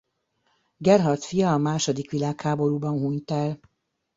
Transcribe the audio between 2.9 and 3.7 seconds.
hunyt el.